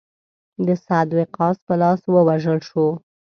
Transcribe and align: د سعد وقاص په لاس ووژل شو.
د 0.65 0.67
سعد 0.85 1.09
وقاص 1.17 1.57
په 1.67 1.73
لاس 1.81 2.01
ووژل 2.13 2.59
شو. 2.69 2.85